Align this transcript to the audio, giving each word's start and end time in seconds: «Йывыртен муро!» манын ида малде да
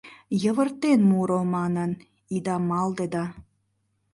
«Йывыртен 0.41 0.99
муро!» 1.09 1.39
манын 1.55 1.91
ида 2.35 2.55
малде 2.69 3.05
да 3.13 3.23